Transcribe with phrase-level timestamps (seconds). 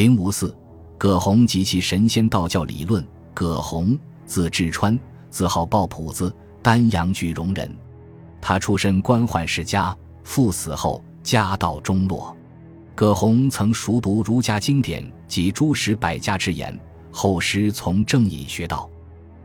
[0.00, 0.56] 零五四，
[0.96, 3.06] 葛洪及其神仙道教理论。
[3.34, 7.70] 葛洪，字志川，字号抱朴子，丹阳句容人。
[8.40, 9.94] 他出身官宦世家，
[10.24, 12.34] 父死后家道中落。
[12.94, 16.80] 葛洪曾熟读儒家经典及诸史百家之言，
[17.12, 18.88] 后师从郑隐学道。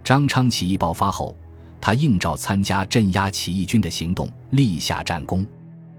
[0.05, 1.35] 张昌起义爆发后，
[1.81, 5.45] 他应召参加镇压起义军的行动，立下战功。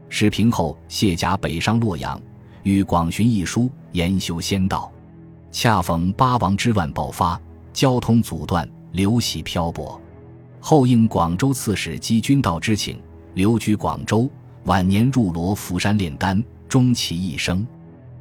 [0.08, 2.18] 事平后，卸甲北上洛阳，
[2.66, 4.90] 欲广寻一书，研修仙道。
[5.52, 7.40] 恰逢八王之乱爆发，
[7.72, 10.00] 交通阻断，流徙漂泊。
[10.58, 13.00] 后应广州刺史姬君道之请，
[13.34, 14.28] 留居广州。
[14.64, 16.42] 晚年入罗浮山炼丹。
[16.68, 17.64] 终其一生，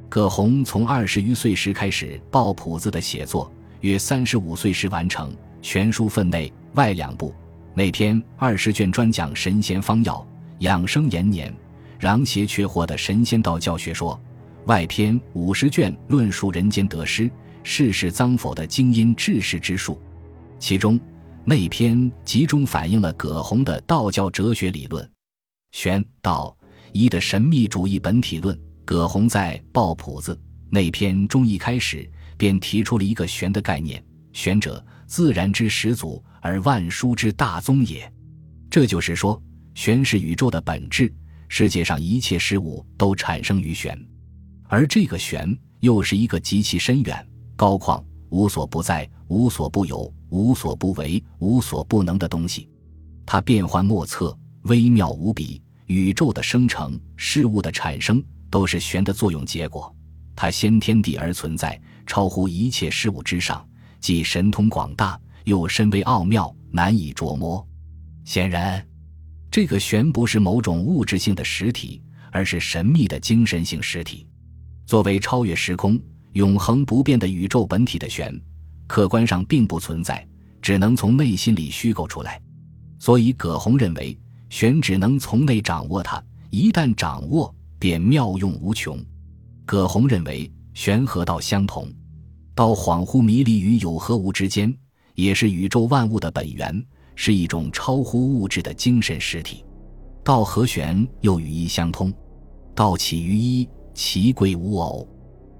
[0.07, 7.33] 葛洪从二十余岁时开始抱朴子的写作，约三十五岁时完成全书，分内外两部，
[7.73, 10.23] 内篇二十卷专讲神仙方药、
[10.59, 11.51] 养生延年、
[11.99, 14.15] 攘邪缺货的神仙道教学说；
[14.65, 17.29] 外篇五十卷论述人间得失、
[17.63, 20.01] 世事脏否的精英治世之术。
[20.57, 20.99] 其中
[21.43, 25.07] 内篇集中反映了葛洪的道教哲学理论，
[25.71, 26.55] 玄道。
[26.91, 30.33] 一的神秘主义本体论，葛洪在《抱朴子》
[30.69, 38.09] 内篇中一开始便提出了一个“玄”的概念：“玄者，自然之始祖，而万殊之大宗也。”
[38.71, 39.41] 这就是说，
[39.73, 41.13] 玄是宇宙的本质，
[41.49, 43.99] 世界上一切事物都产生于玄，
[44.75, 52.67] 而这个玄又是一个极其深远、高旷、无所不在、无所不有、无所不为、无所不能的东西，
[53.25, 55.61] 它变幻莫测，微妙无比。
[55.85, 59.95] 宇宙的生成，事物的产生，都是玄的作用结果。
[60.35, 63.65] 它先天地而存在，超乎一切事物之上，
[64.01, 67.65] 既神通广大，又深微奥妙，难以捉摸。
[68.25, 68.85] 显然，
[69.49, 74.27] 这个玄不是某种物质性的实体，而是神秘的精神性实体。
[74.85, 75.99] 作为超越时空、
[76.33, 78.39] 永恒不变的宇宙本体的玄，
[78.87, 80.27] 客观上并不存在，
[80.61, 82.41] 只能从内心里虚构出来。
[82.99, 84.17] 所以，葛洪认为。
[84.47, 88.97] 玄只能从内掌握它，一旦掌握，便妙用无穷。
[89.65, 91.91] 葛洪认为，玄和道相同，
[92.53, 94.73] 道恍惚迷离于有和无之间，
[95.15, 96.85] 也是宇宙万物的本源，
[97.15, 99.65] 是一种超乎物质的精神实体。
[100.23, 102.13] 道和玄又与一相通，
[102.75, 105.07] 道起于一，其贵无偶。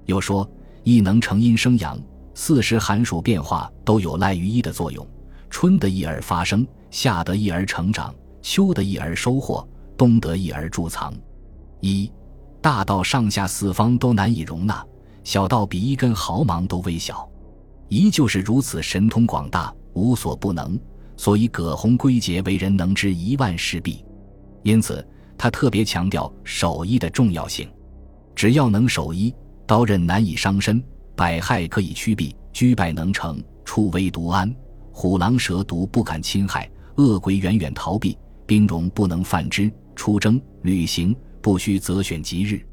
[0.06, 0.48] 又说，
[0.84, 2.00] 一能成阴生阳，
[2.36, 5.08] 四时寒暑变化都有赖于一的作用。
[5.50, 8.14] 春得一而发生，夏得一而成长。
[8.42, 11.12] 秋得一而收获，冬得一而贮藏。
[11.80, 12.12] 一
[12.62, 14.86] 大道上下四方都难以容纳，
[15.24, 17.28] 小道比一根毫芒都微小。
[17.88, 20.80] 一就是如此神通广大，无所不能。
[21.18, 24.04] 所以葛洪归结为人能知一万事毕。
[24.62, 25.04] 因此
[25.38, 27.68] 他特别强调守一的重要性。
[28.36, 29.34] 只要能守一，
[29.66, 30.84] 刀刃难以伤身，
[31.16, 34.54] 百害可以驱避，居败能成，处危独安，
[34.92, 38.18] 虎狼蛇毒不敢侵害，恶鬼远远逃避。
[38.46, 42.64] 兵戎不能犯之，出征旅行不需择选吉日。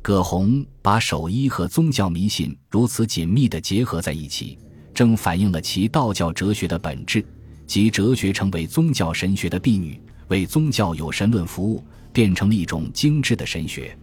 [0.00, 4.58] 葛洪把守一和宗教迷信如此紧密地结合在一起，
[4.92, 7.24] 正反映了其道教哲学的本质，
[7.68, 13.96] 即哲学成为宗教神学的婢女，为宗教有神论服务，变成了一种精致的神学。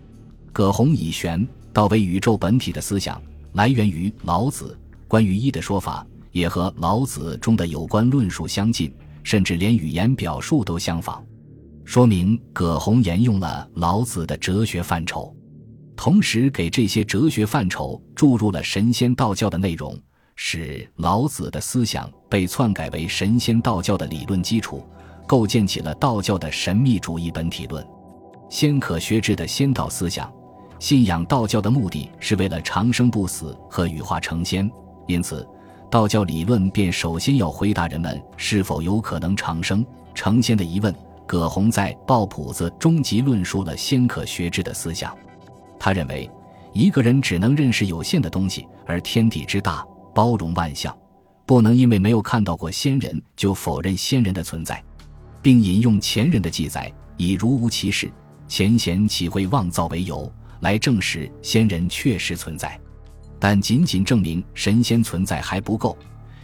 [0.52, 3.22] 葛洪以玄道为宇宙本体的思想，
[3.54, 4.78] 来源于老子
[5.08, 8.94] 关于一的说法，也和老子中的有关论述相近。
[9.22, 11.24] 甚至连语言表述都相仿，
[11.84, 15.36] 说明葛洪沿用了老子的哲学范畴，
[15.96, 19.96] 同时给这些哲学范畴注入了神仙道教的内容，
[20.36, 24.84] 使老子的思想被篡改为神仙道教的理论基础，
[25.28, 27.86] 构建起了道教的神秘主义本体论。
[28.50, 30.34] 先可学制的仙道思想，
[30.80, 34.70] 信仰道教的目的是为了长生不死和羽化成仙，
[35.08, 35.48] 因此。
[35.92, 40.94] 道教理论便首先要回答人们是否有可能长生成仙的疑问。
[41.26, 45.16] 葛洪在《抱朴子》终极论述了仙可学之的思想。
[45.80, 46.30] 他认为，
[46.74, 50.96] 一个人只能认识有限的东西，而天地之大，包容万象，
[51.46, 54.84] 不能因为没有看到过仙人就否认仙人的存在，
[55.42, 58.12] 并引用前人的记载，以如无其事，
[58.48, 62.80] 前贤岂会妄造为由，来证实仙人确实存在。
[63.40, 65.98] 但仅仅证明神仙存在还不够，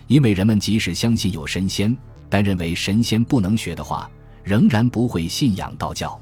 [0.07, 1.95] 因为人们即使相信有神仙，
[2.29, 4.09] 但认为神仙不能学的话，
[4.43, 6.19] 仍然不会信仰道教。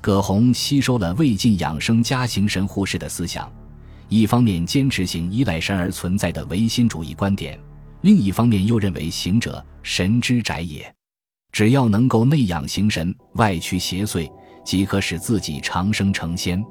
[0.00, 3.52] 葛洪吸收了魏晋养生家行神护士的思想，
[4.08, 7.58] 一方面坚持性依赖神而存在的唯心主义观点，
[8.02, 10.94] 另一方面又认为行者神之宅也，
[11.52, 14.30] 只要能够内养形神，外驱邪祟，
[14.64, 16.64] 即可使自己长生成仙。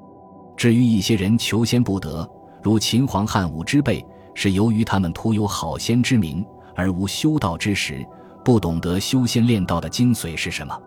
[0.56, 2.28] 至于一些人求仙不得，
[2.62, 8.06] 如秦皇汉武之辈，是由于他们徒有好仙之名而无修道之实，
[8.44, 10.78] 不懂得修仙炼道的精髓是什么。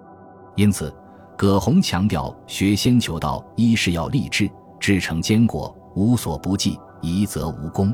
[0.56, 0.94] 因此，
[1.37, 4.50] 葛洪强调学仙求道，一是要立志，
[4.81, 7.93] 志成坚果，无所不济，一则无功；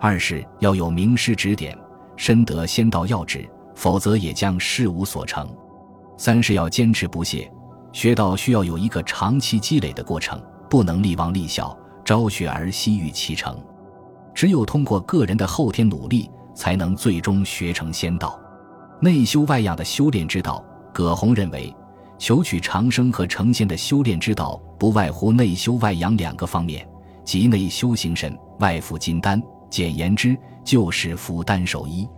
[0.00, 1.76] 二是要有名师指点，
[2.16, 5.46] 深得仙道要旨，否则也将事无所成；
[6.16, 7.50] 三是要坚持不懈。
[7.92, 10.40] 学道需要有一个长期积累的过程，
[10.70, 13.60] 不能立王立小，朝学而夕欲其成。
[14.32, 18.40] 只有通过个人的后天努力，才能最终学成仙道。
[19.00, 20.64] 内修外养的修炼之道，
[20.94, 21.74] 葛洪认为，
[22.18, 26.88] 求取长生和成仙的修炼之道，不外乎内修外养两个方面，
[27.24, 29.42] 即内修形神，外服金丹。
[29.68, 32.08] 简言之，就是服丹守医。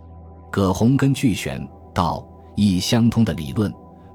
[0.51, 2.23] 葛洪根据玄道
[2.55, 3.73] 义相通的理论。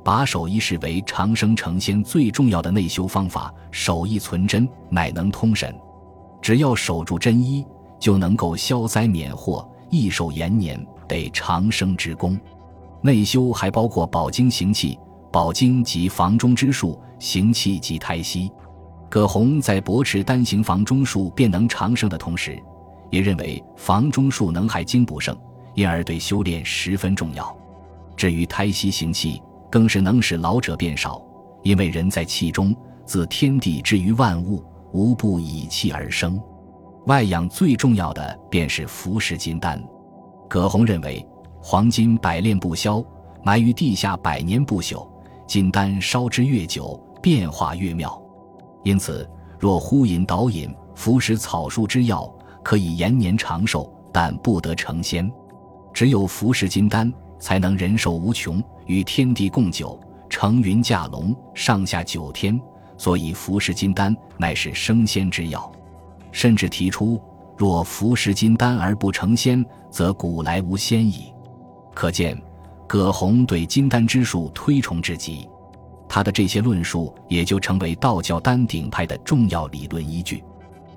[0.09, 5.79] 把守医视为长生成仙最重要的内修方法，守医存真，乃能通神。
[6.41, 7.63] 只要守住真医，
[8.01, 12.41] 就能够消灾免祸、益寿延年，得长生之功。
[13.03, 14.99] 内修还包括保精行气，
[15.31, 18.51] 保精即房中之术，行气即胎息。
[19.11, 22.59] 葛洪在驳斥单行房中术便能长生的同时，
[23.11, 25.37] 也认为房中术能害精不胜，
[25.75, 27.55] 因而对修炼十分重要。
[28.17, 31.23] 至于胎息行气，更是能使老者变少，
[31.63, 32.75] 因为人在气中，
[33.05, 36.41] 自天地之于万物，无不以气而生。
[37.07, 39.83] 外养最重要的便是服食金丹。
[40.49, 41.27] 葛洪认为，
[41.61, 43.05] 黄金百炼不消，
[43.43, 45.07] 埋于地下百年不朽；
[45.47, 48.21] 金丹烧之越久，变化越妙。
[48.85, 49.29] 因此，
[49.59, 52.31] 若呼饮导饮，服食草树之药，
[52.63, 55.31] 可以延年长寿，但不得成仙。
[55.93, 57.13] 只有服食金丹。
[57.39, 59.99] 才能人寿无穷，与天地共久，
[60.29, 62.61] 乘云驾龙，上下九天。
[62.97, 65.71] 所以服食金丹乃是升仙之药，
[66.33, 67.23] 甚至提出
[67.57, 71.33] 若服食金丹而不成仙，则古来无仙矣。
[71.95, 72.37] 可见
[72.89, 75.49] 葛洪对金丹之术推崇至极，
[76.09, 80.43] 他的这些论述也就成为道教丹鼎派的重要理论依据。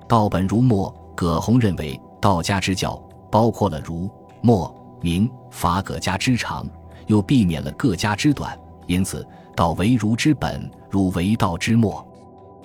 [0.08, 3.00] 道本如墨，葛洪认为道家之教
[3.30, 4.10] 包括了儒、
[4.40, 4.74] 墨。
[5.02, 6.66] 明法葛家之长，
[7.08, 12.06] 又避免了各家之短，因此道为儒之本，儒为道之末，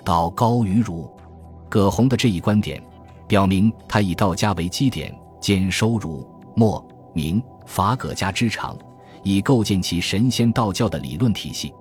[0.04, 1.10] 道高于儒。
[1.68, 2.82] 葛洪的这一观点，
[3.26, 6.26] 表明他以道家为基点，兼收儒、
[6.56, 6.82] 墨、
[7.12, 8.78] 明、法葛家之长，
[9.22, 11.74] 以构建其神仙道教的理论体系。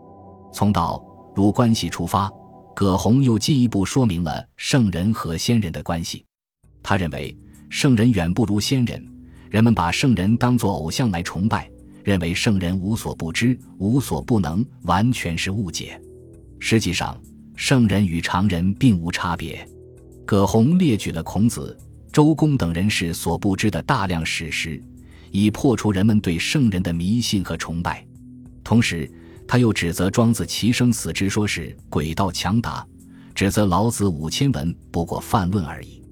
[0.51, 1.01] 从道
[1.33, 2.29] 儒关系出发，
[2.75, 6.25] 葛洪又进一步说明了圣人和仙人的关系。
[6.83, 7.37] 他认为，
[7.69, 9.16] 圣人远不如仙人。
[9.49, 11.69] 人们把圣人当作偶像来崇拜，
[12.03, 15.99] 认为圣人无所不知、无所不能，完全是误解。
[16.59, 17.19] 实际上，
[17.55, 19.67] 圣人与常人并无差别。
[20.25, 21.77] 葛洪列举了孔子、
[22.11, 24.83] 周公等人士所不知的大量史实，
[25.31, 28.05] 以破除人们对圣人的迷信和崇拜。
[28.63, 29.09] 同时，
[29.47, 32.85] 他又指责庄子其生死之说是诡道强达，
[33.33, 36.03] 指责老子五千文不过泛论而已。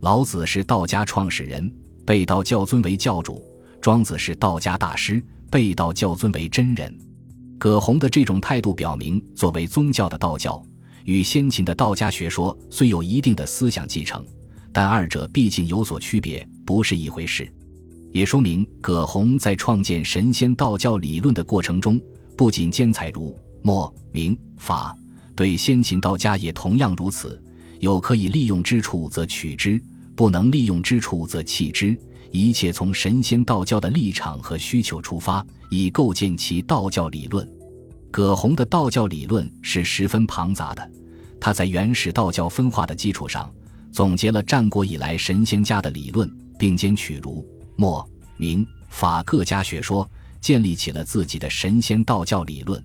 [0.00, 1.72] 老子是道家创始人。
[2.06, 3.42] 被道教尊为教主，
[3.80, 5.20] 庄子是道家大师，
[5.50, 6.96] 被道教尊为真人。
[7.58, 10.64] 葛洪的这种态度表明，作为宗教的道教
[11.04, 14.24] 与先秦的道家学说虽有一定的思想继承，
[14.72, 17.52] 但二者毕竟有所区别，不是一回事。
[18.12, 22.00] 也说明葛洪在创建神仙道教理论的过程中，
[22.36, 24.96] 不仅兼采儒、墨、明、法，
[25.34, 27.42] 对先秦道家也同样如此。
[27.80, 29.82] 有可以利用之处，则取之。
[30.16, 31.96] 不能利用之处则弃之，
[32.32, 37.46] 一切从神仙道教的立场和需求出发，以构建其道教理论。
[38.10, 40.90] 葛洪的道教理论是十分庞杂的，
[41.38, 43.52] 他在原始道教分化的基础上，
[43.92, 47.46] 总结了战国以来神仙家的理论，并兼取儒、
[47.76, 48.08] 墨、
[48.38, 50.08] 明、法各家学说，
[50.40, 52.82] 建立起了自己的神仙道教理论。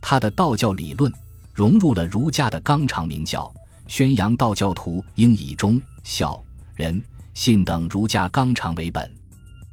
[0.00, 1.12] 他的道教理论
[1.52, 3.52] 融入了儒家的纲常名教，
[3.86, 6.42] 宣扬道教徒应以忠孝。
[6.74, 7.02] 仁
[7.34, 9.10] 信等儒家纲常为本，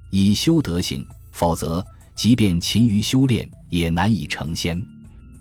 [0.10, 4.82] 以修德行，否则即便勤于修炼，也难以成仙。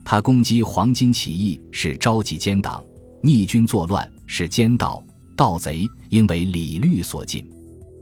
[0.05, 2.83] 他攻击黄巾起义是召集奸党，
[3.23, 5.05] 逆军作乱是奸盗
[5.37, 7.47] 盗贼，应为礼律所禁。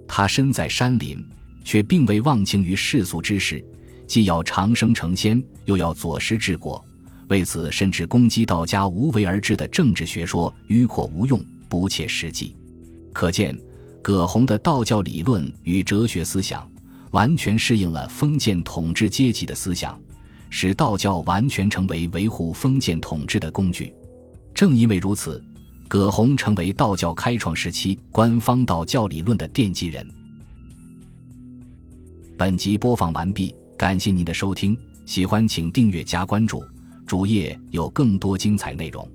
[0.06, 1.22] 他身在山林，
[1.64, 3.64] 却并未忘情于世俗之事，
[4.06, 6.82] 既要长生成仙，又要左师治国。
[7.28, 12.54] 为此，甚至攻击道家无为而治的政治学说，迂阔无用，不切实际。
[13.16, 13.58] 可见，
[14.02, 16.70] 葛洪的道教理论与哲学思想
[17.12, 19.98] 完全适应了封建统治阶级的思想，
[20.50, 23.90] 使道教完全成为维护封建统治的工具。
[24.54, 25.42] 正因为如此，
[25.88, 30.06] 葛洪成为道教开创时期官方道教理论的奠基人。
[32.36, 36.62] 本集播放完毕，感谢您的收听，喜欢请订阅加关注，
[37.06, 39.10] 主页有更多精彩内容。